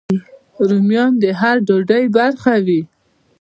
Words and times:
رومیان 0.69 1.11
د 1.23 1.25
هر 1.39 1.55
ډوډۍ 1.67 2.03
برخه 2.17 2.53
وي 2.65 2.81